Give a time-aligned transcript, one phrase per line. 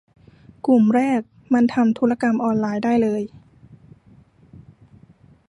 [0.65, 1.21] กลุ่มแรก
[1.53, 3.21] มันทำธุรกรรมอออไลน์ได้เลย